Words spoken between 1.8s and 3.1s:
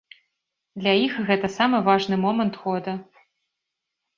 важны момант года.